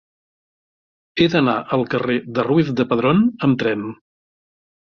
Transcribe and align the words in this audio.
He 1.19 1.27
d'anar 1.33 1.55
al 1.77 1.85
carrer 1.93 2.17
de 2.39 2.47
Ruiz 2.49 2.75
de 2.81 2.89
Padrón 2.95 3.23
amb 3.49 3.63
tren. 3.67 3.85